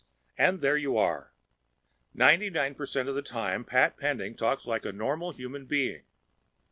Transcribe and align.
And 0.35 0.61
there 0.61 0.77
you 0.77 0.97
are! 0.97 1.31
Ninety 2.15 2.49
nine 2.49 2.73
percent 2.73 3.07
of 3.07 3.13
the 3.13 3.21
time 3.21 3.63
Pat 3.63 3.97
Pending 3.97 4.35
talks 4.35 4.65
like 4.65 4.83
a 4.83 4.91
normal 4.91 5.31
human 5.31 5.67
being. 5.67 6.05